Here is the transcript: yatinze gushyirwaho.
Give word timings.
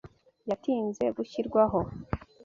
yatinze 0.49 1.03
gushyirwaho. 1.17 1.79